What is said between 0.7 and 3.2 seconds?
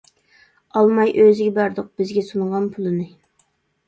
ئالماي ئۆزىگە بەردۇق، بىزگە سۇنغان پۇلىنى.